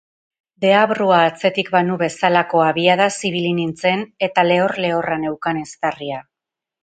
[0.63, 6.25] Deabrua atzetik banu bezalako abiadaz ibili nintzen eta lehor-lehorra neukan eztarria.